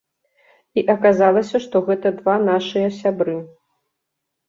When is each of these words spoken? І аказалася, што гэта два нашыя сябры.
І 0.81 0.83
аказалася, 0.93 1.63
што 1.67 1.83
гэта 1.91 2.07
два 2.19 2.35
нашыя 2.49 2.87
сябры. 3.01 3.41